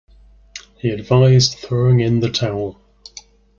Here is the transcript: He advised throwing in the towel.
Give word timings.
He 0.79 0.89
advised 0.89 1.59
throwing 1.59 1.99
in 1.99 2.21
the 2.21 2.31
towel. 2.31 2.81